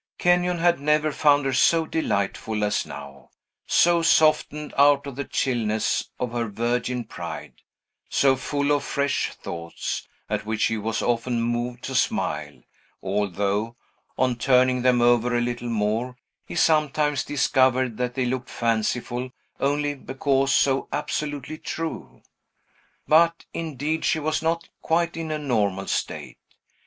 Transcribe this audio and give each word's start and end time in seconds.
Kenyon 0.17 0.57
had 0.57 0.79
never 0.79 1.11
found 1.11 1.45
her 1.45 1.53
so 1.53 1.85
delightful 1.85 2.63
as 2.63 2.87
now; 2.87 3.29
so 3.67 4.01
softened 4.01 4.73
out 4.75 5.05
of 5.05 5.15
the 5.15 5.23
chillness 5.25 6.09
of 6.19 6.31
her 6.31 6.47
virgin 6.47 7.03
pride; 7.03 7.61
so 8.09 8.35
full 8.35 8.71
of 8.71 8.83
fresh 8.83 9.29
thoughts, 9.31 10.07
at 10.27 10.43
which 10.43 10.65
he 10.65 10.75
was 10.79 11.03
often 11.03 11.39
moved 11.39 11.83
to 11.83 11.93
smile, 11.93 12.63
although, 13.03 13.75
on 14.17 14.35
turning 14.37 14.81
them 14.81 15.01
over 15.03 15.37
a 15.37 15.39
little 15.39 15.69
more, 15.69 16.17
he 16.47 16.55
sometimes 16.55 17.23
discovered 17.23 17.97
that 17.97 18.15
they 18.15 18.25
looked 18.25 18.49
fanciful 18.49 19.29
only 19.59 19.93
because 19.93 20.51
so 20.51 20.87
absolutely 20.91 21.59
true. 21.59 22.23
But, 23.07 23.45
indeed, 23.53 24.03
she 24.03 24.17
was 24.17 24.41
not 24.41 24.67
quite 24.81 25.15
in 25.15 25.29
a 25.29 25.37
normal 25.37 25.85
state. 25.85 26.39